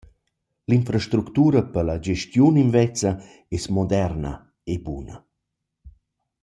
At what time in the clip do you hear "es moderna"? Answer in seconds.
3.57-4.33